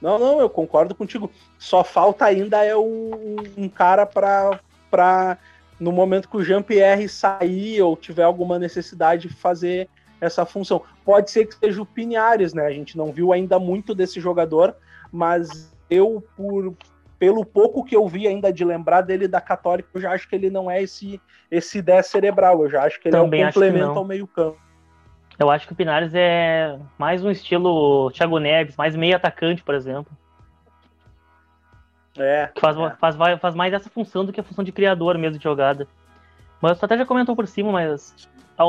[0.00, 1.30] Não, não, eu concordo contigo.
[1.58, 5.38] Só falta ainda é o, um cara para
[5.78, 9.88] no momento que o Jean-Pierre sair ou tiver alguma necessidade de fazer
[10.20, 10.82] essa função.
[11.04, 12.66] Pode ser que seja o Pinhares, né?
[12.66, 14.74] A gente não viu ainda muito desse jogador,
[15.12, 16.74] mas eu, por
[17.18, 20.34] pelo pouco que eu vi ainda de lembrar dele da Católica, eu já acho que
[20.34, 22.62] ele não é esse esse 10 cerebral.
[22.62, 24.58] Eu já acho que ele Também é um complemento ao meio-campo.
[25.38, 29.74] Eu acho que o Pinares é mais um estilo Thiago Neves, mais meio atacante, por
[29.74, 30.10] exemplo.
[32.18, 32.50] É.
[32.54, 32.90] Que faz, é.
[32.96, 35.86] Faz, faz mais essa função do que a função de criador mesmo de jogada.
[36.60, 38.28] Mas tu até já comentou por cima, mas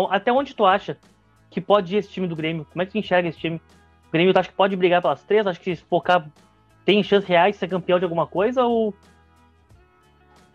[0.09, 0.97] até onde tu acha
[1.49, 2.65] que pode ir esse time do Grêmio?
[2.71, 3.61] Como é que tu enxerga esse time?
[4.07, 5.47] O Grêmio tu acha que pode brigar pelas três?
[5.47, 6.27] Acho que se focar
[6.83, 8.93] tem chances reais de ser campeão de alguma coisa ou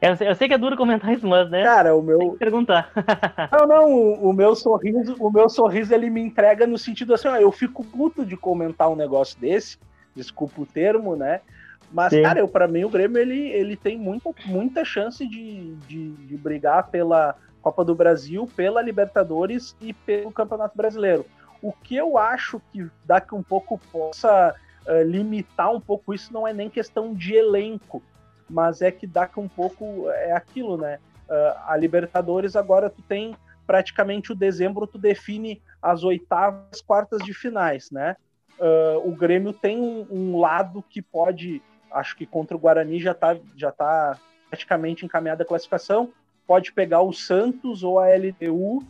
[0.03, 1.63] eu, eu, sei que é duro comentar isso, mas, né?
[1.63, 2.19] Cara, o meu.
[2.19, 2.91] Tem que perguntar.
[3.53, 7.29] não, não, o, o, meu sorriso, o meu sorriso ele me entrega no sentido assim,
[7.29, 9.79] ó, eu fico puto de comentar um negócio desse,
[10.13, 11.41] desculpa o termo, né?
[11.93, 12.23] Mas, Sim.
[12.23, 16.37] cara, eu, pra mim o Grêmio ele, ele tem muita, muita chance de, de, de
[16.37, 21.27] brigar pela Copa do Brasil, pela Libertadores e pelo Campeonato Brasileiro.
[21.61, 24.55] O que eu acho que daqui um pouco possa
[24.87, 28.03] uh, limitar um pouco isso não é nem questão de elenco,
[28.49, 30.99] mas é que daqui um pouco é aquilo, né?
[31.29, 37.33] Uh, a Libertadores agora tu tem praticamente o dezembro tu define as oitavas, quartas de
[37.33, 38.17] finais, né?
[38.59, 41.63] Uh, o Grêmio tem um, um lado que pode
[41.95, 46.11] acho que contra o Guarani já está já tá praticamente encaminhada a classificação.
[46.47, 48.79] Pode pegar o Santos ou a LDU.
[48.79, 48.83] Uh,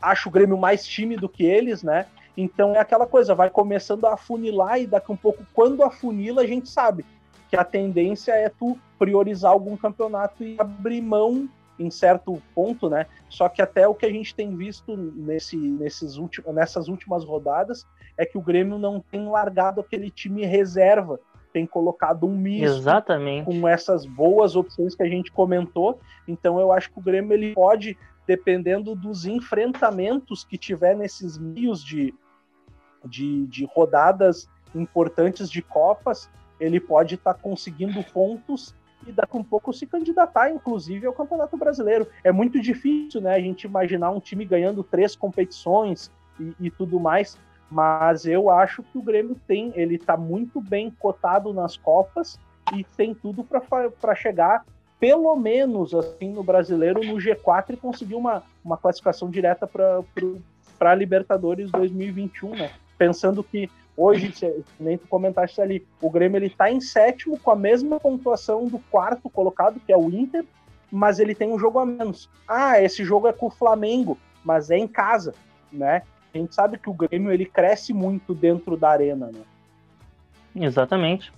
[0.00, 2.06] ah, acho o Grêmio mais time do que eles, né?
[2.36, 6.46] Então é aquela coisa, vai começando a afunilar e daqui um pouco, quando afunila, a
[6.46, 7.04] gente sabe
[7.50, 13.06] que a tendência é tu priorizar algum campeonato e abrir mão em certo ponto, né?
[13.28, 17.86] Só que até o que a gente tem visto nesse, nesses últimos, nessas últimas rodadas
[18.16, 21.20] é que o Grêmio não tem largado aquele time reserva
[21.52, 23.44] tem colocado um misto Exatamente.
[23.44, 25.98] com essas boas opções que a gente comentou.
[26.26, 31.82] Então eu acho que o Grêmio ele pode, dependendo dos enfrentamentos que tiver nesses meios
[31.82, 32.14] de,
[33.04, 36.30] de, de rodadas importantes de Copas,
[36.60, 38.74] ele pode estar tá conseguindo pontos
[39.06, 42.08] e daqui um pouco se candidatar, inclusive, ao Campeonato Brasileiro.
[42.24, 46.98] É muito difícil, né, a gente imaginar um time ganhando três competições e, e tudo
[46.98, 47.38] mais,
[47.70, 52.38] mas eu acho que o Grêmio tem, ele está muito bem cotado nas Copas
[52.74, 54.64] e tem tudo para chegar,
[54.98, 61.70] pelo menos assim, no brasileiro, no G4 e conseguir uma, uma classificação direta para Libertadores
[61.70, 62.70] 2021, né?
[62.96, 64.32] Pensando que hoje,
[64.80, 68.78] nem tu comentaste ali, o Grêmio ele está em sétimo com a mesma pontuação do
[68.90, 70.44] quarto colocado, que é o Inter,
[70.90, 72.30] mas ele tem um jogo a menos.
[72.46, 75.34] Ah, esse jogo é com o Flamengo, mas é em casa,
[75.70, 76.02] né?
[76.34, 79.40] A gente sabe que o Grêmio ele cresce muito dentro da arena, né?
[80.54, 81.32] Exatamente.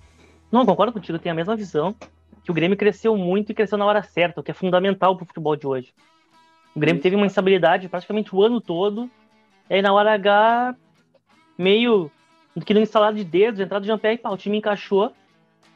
[0.51, 1.95] Não, concordo contigo, eu tenho a mesma visão.
[2.43, 5.23] Que o Grêmio cresceu muito e cresceu na hora certa, o que é fundamental para
[5.23, 5.93] o futebol de hoje.
[6.75, 7.03] O Grêmio Isso.
[7.03, 9.09] teve uma instabilidade praticamente o ano todo,
[9.69, 10.75] e aí na hora H,
[11.57, 12.11] meio
[12.65, 15.13] que no instalado de dedos, entrada de Jean-Pierre, o time encaixou.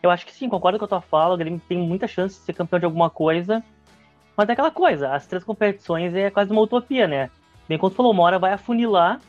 [0.01, 2.45] Eu acho que sim, concordo com a tua fala, o Grêmio tem muita chance de
[2.45, 3.63] ser campeão de alguma coisa.
[4.35, 7.29] Mas é aquela coisa, as três competições é quase uma utopia, né?
[7.67, 9.19] Bem, quando falou, uma hora vai afunilar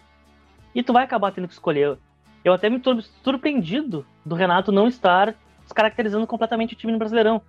[0.75, 1.96] e tu vai acabar tendo que escolher.
[2.44, 7.40] Eu até me tô surpreendido do Renato não estar descaracterizando completamente o time no Brasileirão,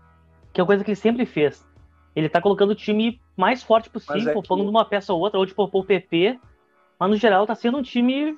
[0.52, 1.66] que é uma coisa que ele sempre fez.
[2.16, 4.48] Ele tá colocando o time mais forte possível, é que...
[4.48, 6.40] pondo uma peça ou outra, ou tipo o PP,
[7.00, 8.38] mas no geral tá sendo um time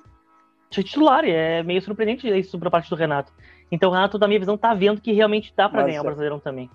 [0.70, 3.32] titular, e é meio surpreendente isso por parte do Renato.
[3.72, 6.02] Então o Renato, da minha visão, tá vendo que realmente dá para ganhar é...
[6.02, 6.70] o Brasileirão também.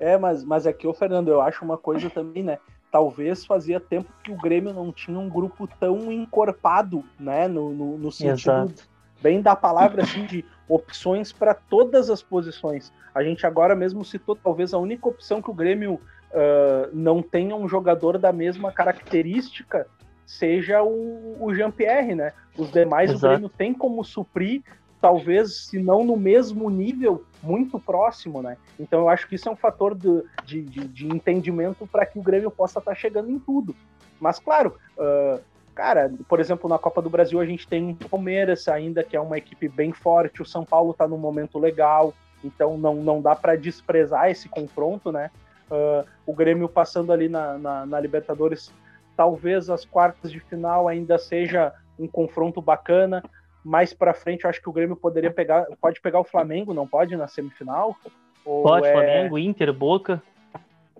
[0.00, 2.58] É, mas, mas aqui, ô Fernando, eu acho uma coisa também, né?
[2.92, 7.96] Talvez fazia tempo que o Grêmio não tinha um grupo tão encorpado, né, no, no,
[7.96, 8.88] no sentido Exato.
[9.20, 12.92] bem da palavra, assim, de opções para todas as posições.
[13.14, 17.56] A gente agora mesmo citou talvez a única opção que o Grêmio uh, não tenha
[17.56, 19.86] um jogador da mesma característica
[20.26, 22.32] seja o, o Jean-Pierre, né?
[22.56, 23.26] Os demais Exato.
[23.26, 24.62] o Grêmio tem como suprir
[25.02, 28.56] talvez, se não no mesmo nível, muito próximo, né?
[28.78, 32.22] Então eu acho que isso é um fator de, de, de entendimento para que o
[32.22, 33.74] Grêmio possa estar tá chegando em tudo.
[34.20, 35.40] Mas claro, uh,
[35.74, 39.20] cara, por exemplo, na Copa do Brasil a gente tem o Palmeiras ainda, que é
[39.20, 43.34] uma equipe bem forte, o São Paulo está num momento legal, então não, não dá
[43.34, 45.32] para desprezar esse confronto, né?
[45.68, 48.72] Uh, o Grêmio passando ali na, na, na Libertadores
[49.16, 53.22] talvez as quartas de final ainda seja um confronto bacana.
[53.64, 56.86] Mais para frente, eu acho que o Grêmio poderia pegar, pode pegar o Flamengo, não
[56.86, 57.96] pode na semifinal?
[58.44, 58.92] Ou pode, é...
[58.92, 60.22] Flamengo, Inter, Boca.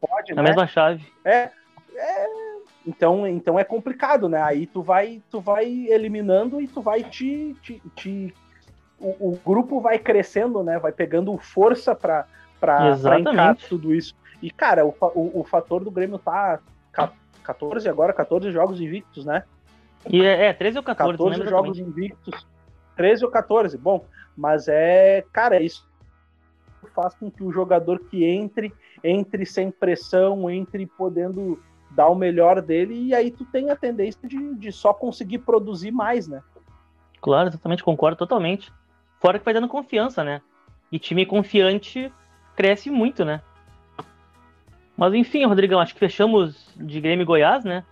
[0.01, 0.49] Pode, na né?
[0.49, 1.05] mesma chave.
[1.25, 1.51] É,
[1.95, 2.27] é,
[2.87, 4.43] então, então é complicado, né?
[4.43, 8.35] Aí tu vai, tu vai eliminando e tu vai te, te, te
[8.99, 10.79] o, o, grupo vai crescendo, né?
[10.79, 12.27] Vai pegando força para
[12.61, 14.15] para encarar tudo isso.
[14.41, 16.61] E cara, o, o, o fator do Grêmio tá
[17.43, 19.43] 14 agora, 14 jogos invictos, né?
[20.09, 22.47] E é, é 13 ou 14, 14 jogos invictos.
[22.97, 24.05] 13 ou 14, bom,
[24.37, 25.87] mas é, cara, isso
[26.95, 32.61] faz com que o jogador que entre, entre sem pressão, entre podendo dar o melhor
[32.61, 36.43] dele, e aí tu tem a tendência de, de só conseguir produzir mais, né?
[37.21, 38.73] Claro, exatamente, concordo totalmente.
[39.21, 40.41] Fora que vai dando confiança, né?
[40.91, 42.13] E time confiante
[42.57, 43.41] cresce muito, né?
[44.97, 47.85] Mas enfim, Rodrigão, acho que fechamos de Grêmio e Goiás, né?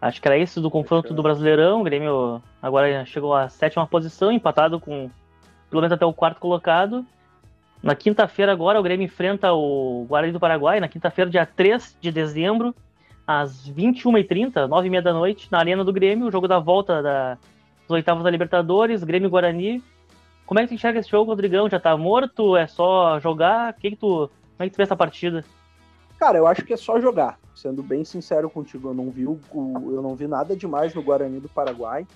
[0.00, 1.80] Acho que era isso do confronto do Brasileirão.
[1.80, 5.10] O Grêmio agora chegou à sétima posição, empatado com
[5.68, 7.04] pelo menos até o quarto colocado.
[7.82, 12.10] Na quinta-feira agora o Grêmio enfrenta o Guarani do Paraguai, na quinta-feira, dia 3 de
[12.10, 12.74] dezembro,
[13.26, 17.90] às 21h30, 9h30 da noite, na Arena do Grêmio, o jogo da volta da, dos
[17.90, 19.82] oitavos da Libertadores, Grêmio Guarani.
[20.46, 21.68] Como é que tu enxerga esse jogo, Rodrigão?
[21.68, 22.56] Já tá morto?
[22.56, 23.74] É só jogar?
[23.74, 24.30] Que que tu, como
[24.60, 25.44] é que tu vê essa partida?
[26.18, 27.38] Cara, eu acho que é só jogar.
[27.54, 31.40] Sendo bem sincero contigo, eu não vi, o, eu não vi nada demais no Guarani
[31.40, 32.06] do Paraguai.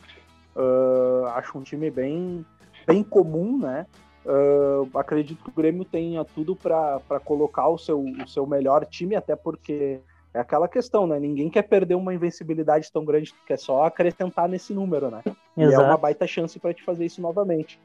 [0.54, 2.44] Uh, acho um time bem,
[2.86, 3.86] bem comum, né?
[4.24, 9.16] Uh, acredito que o Grêmio tenha tudo para colocar o seu, o seu melhor time,
[9.16, 10.00] até porque
[10.34, 11.18] é aquela questão, né?
[11.18, 15.22] Ninguém quer perder uma invencibilidade tão grande, que é só acrescentar nesse número, né?
[15.56, 17.80] E é uma baita chance para te fazer isso novamente.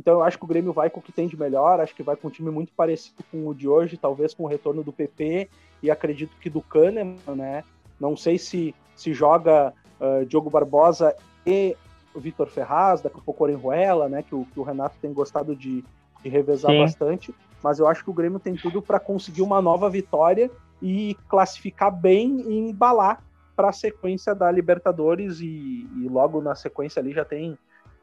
[0.00, 2.02] Então eu acho que o Grêmio vai com o que tem de melhor, acho que
[2.02, 4.90] vai com um time muito parecido com o de hoje, talvez com o retorno do
[4.90, 5.46] PP
[5.82, 7.62] e acredito que do Kahneman, né?
[8.00, 11.14] Não sei se se joga uh, Diogo Barbosa
[11.46, 11.76] e
[12.14, 14.22] o Vitor Ferraz, daqui a pouco o Orenjuela, né?
[14.22, 15.84] Que o, que o Renato tem gostado de,
[16.22, 16.78] de revezar Sim.
[16.78, 17.34] bastante.
[17.62, 21.94] Mas eu acho que o Grêmio tem tudo para conseguir uma nova vitória e classificar
[21.94, 23.22] bem e embalar
[23.54, 27.58] para a sequência da Libertadores e, e, logo na sequência ali já tem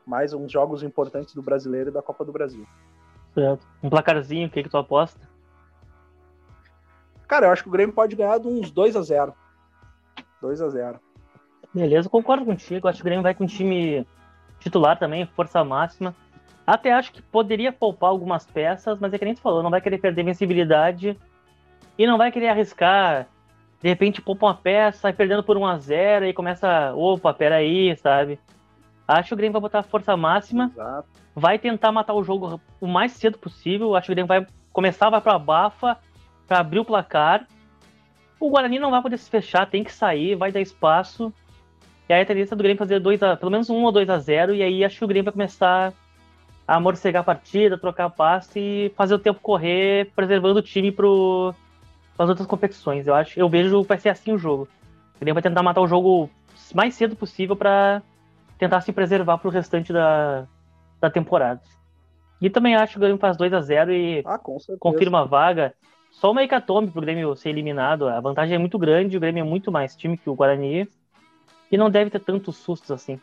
[0.07, 2.65] mais uns jogos importantes do Brasileiro e da Copa do Brasil.
[3.33, 3.67] Certo.
[3.83, 5.19] Um placarzinho, o que, que tu aposta?
[7.27, 9.33] Cara, eu acho que o Grêmio pode ganhar de uns 2 a 0
[10.41, 10.99] 2 a 0
[11.73, 12.87] Beleza, concordo contigo.
[12.87, 14.07] Acho que o Grêmio vai com um time
[14.59, 16.15] titular também, força máxima.
[16.65, 19.81] Até acho que poderia poupar algumas peças, mas é que nem tu falou, não vai
[19.81, 21.17] querer perder vencibilidade
[21.97, 23.27] e não vai querer arriscar.
[23.81, 27.95] De repente poupa uma peça, sai perdendo por 1 a 0 e começa, opa, peraí,
[27.97, 28.39] sabe?
[29.07, 31.07] Acho que o Grêmio vai botar a força máxima, Exato.
[31.33, 33.95] vai tentar matar o jogo o mais cedo possível.
[33.95, 35.97] Acho que o Grêmio vai começar, vai para bafa,
[36.45, 37.47] para abrir o placar.
[38.39, 41.33] O Guarani não vai poder se fechar, tem que sair, vai dar espaço.
[42.09, 44.19] E aí a tendência do Grêmio fazer dois a, pelo menos um ou 2 a
[44.19, 45.93] 0 e aí acho que o Grêmio vai começar
[46.67, 51.05] a morcegar a partida, trocar passe e fazer o tempo correr, preservando o time para
[52.19, 53.07] as outras competições.
[53.07, 54.67] Eu acho, eu vejo que vai ser assim o jogo.
[55.15, 56.29] O Grêmio vai tentar matar o jogo
[56.73, 58.01] mais cedo possível para
[58.57, 60.47] tentar se preservar para o restante da,
[60.99, 61.61] da temporada.
[62.41, 64.39] E também acho que o Grêmio faz 2 a 0 e ah,
[64.79, 65.73] confirma a vaga.
[66.11, 68.07] Só uma hecatombe para o Grêmio ser eliminado.
[68.07, 70.87] A vantagem é muito grande, o Grêmio é muito mais time que o Guarani.
[71.71, 73.19] E não deve ter tantos sustos assim.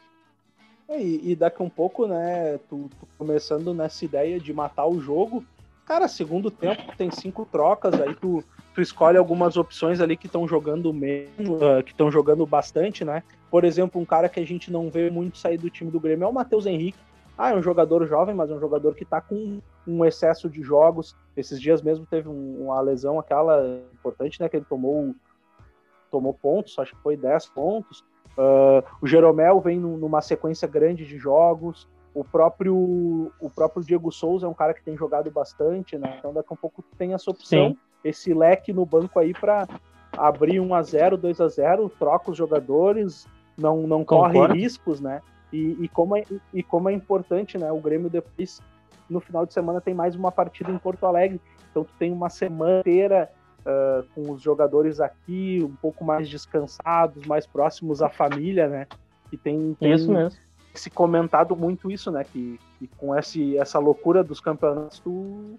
[0.88, 4.86] É, e, e, daqui a um pouco, né, tu, tu, começando nessa ideia de matar
[4.86, 5.42] o jogo,
[5.86, 8.44] cara, segundo tempo tem cinco trocas, aí tu,
[8.74, 13.22] tu escolhe algumas opções ali que estão jogando menos, uh, que estão jogando bastante, né?
[13.50, 16.24] Por exemplo, um cara que a gente não vê muito sair do time do Grêmio
[16.24, 16.98] é o Matheus Henrique.
[17.38, 20.62] Ah, é um jogador jovem, mas é um jogador que tá com um excesso de
[20.62, 21.16] jogos.
[21.37, 24.48] Esses dias mesmo teve um, uma lesão, aquela importante, né?
[24.48, 25.14] Que ele tomou,
[26.10, 28.04] tomou pontos, acho que foi 10 pontos.
[28.37, 31.88] Uh, o Jeromel vem numa sequência grande de jogos.
[32.14, 32.77] O próprio,
[33.40, 36.17] o próprio Diego Souza é um cara que tem jogado bastante, né?
[36.19, 37.79] Então daqui a pouco tem essa opção, Sim.
[38.04, 39.67] esse leque no banco aí para
[40.17, 43.27] abrir 1 a 0 2 a 0 troca os jogadores,
[43.58, 45.21] não, não corre riscos, né?
[45.52, 47.71] E, e, como é, e como é importante, né?
[47.71, 48.60] O Grêmio depois,
[49.08, 51.40] no final de semana, tem mais uma partida em Porto Alegre.
[51.71, 57.27] Então tu tem uma semana inteira uh, com os jogadores aqui um pouco mais descansados,
[57.27, 58.87] mais próximos à família, né?
[59.33, 60.38] E tem, tem isso mesmo.
[60.81, 62.25] Se comentado muito isso, né?
[62.25, 65.56] Que, que com esse, essa loucura dos campeonatos, tu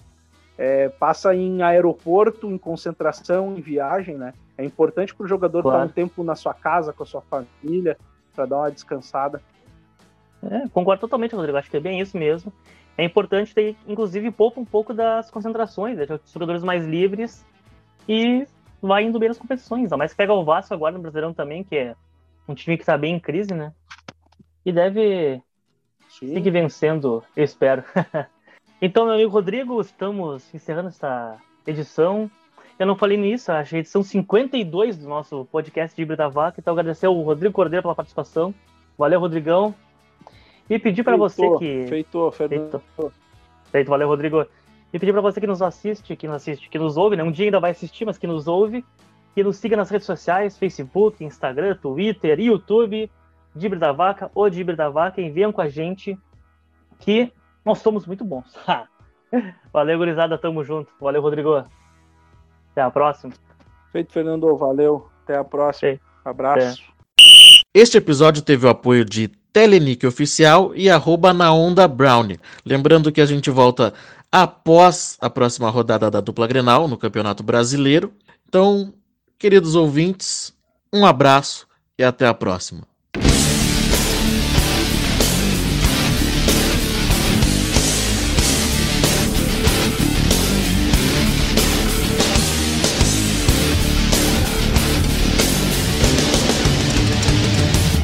[0.58, 4.34] é, passa em aeroporto, em concentração, em viagem, né?
[4.58, 5.78] É importante para o jogador claro.
[5.78, 7.98] estar um tempo na sua casa, com a sua família,
[8.34, 9.42] para dar uma descansada.
[10.50, 11.58] É, concordo totalmente, Rodrigo.
[11.58, 12.54] Acho que é bem isso mesmo.
[12.98, 17.46] É importante ter, inclusive, pouco um pouco das concentrações, deixar os jogadores mais livres
[18.08, 18.48] e
[18.82, 19.90] vai indo bem nas competições.
[19.92, 21.96] Mas pega o Vasco agora no Brasileirão também, que é
[22.48, 23.74] um time que tá bem em crise, né?
[24.66, 25.42] E deve
[26.10, 26.34] Sim.
[26.34, 27.84] seguir vencendo, eu espero.
[28.82, 31.38] então, meu amigo Rodrigo, estamos encerrando esta
[31.68, 32.30] edição.
[32.80, 36.60] Eu não falei nisso, a edição 52 do nosso podcast de Híbrido da Vaca.
[36.60, 38.54] Então, agradecer ao Rodrigo Cordeiro pela participação.
[38.98, 39.76] Valeu, Rodrigão.
[40.68, 41.86] E pedir para você que.
[41.88, 42.82] Feitou, Fernando.
[42.96, 43.14] Feito.
[43.72, 44.48] Feito, valeu, Rodrigo.
[44.92, 47.24] E pedir para você que nos assiste, que nos assiste, que nos ouve, né?
[47.24, 48.84] Um dia ainda vai assistir, mas que nos ouve,
[49.36, 53.12] que nos siga nas redes sociais, Facebook, Instagram, Twitter, YouTube,
[53.56, 56.18] Dibre da Vaca ou Dibre da Vaca, e venham com a gente
[57.00, 57.32] que
[57.64, 58.46] nós somos muito bons.
[59.72, 60.92] valeu, gurizada, tamo junto.
[61.00, 61.66] Valeu, Rodrigo.
[62.72, 63.34] Até a próxima.
[63.92, 64.56] Feito, Fernando.
[64.58, 65.10] Valeu.
[65.24, 66.00] Até a próxima.
[66.24, 66.82] Abraço.
[66.82, 66.96] É.
[67.74, 72.28] Este episódio teve o apoio de Telenic Oficial e arroba na Onda Brown.
[72.66, 73.94] Lembrando que a gente volta
[74.32, 78.14] após a próxima rodada da dupla Grenal no Campeonato Brasileiro.
[78.48, 78.94] Então,
[79.40, 80.54] queridos ouvintes,
[80.94, 82.84] um abraço e até a próxima.